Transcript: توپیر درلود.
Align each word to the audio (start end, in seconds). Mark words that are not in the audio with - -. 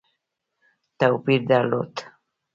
توپیر 0.99 1.41
درلود. 1.49 1.93